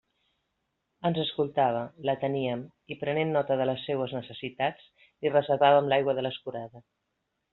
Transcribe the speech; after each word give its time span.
Ens 1.09 1.19
escoltava, 1.23 1.83
l'ateníem, 2.09 2.63
i 2.95 2.97
prenent 3.03 3.35
nota 3.37 3.59
de 3.61 3.69
les 3.71 3.85
seues 3.91 4.17
necessitats, 4.19 4.89
li 5.25 5.33
reservàvem 5.37 5.93
l'aigua 5.93 6.19
de 6.21 6.27
l'escurada. 6.29 6.83